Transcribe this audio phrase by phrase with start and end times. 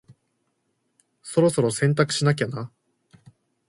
[1.21, 2.71] そろそろ洗濯しなきゃな。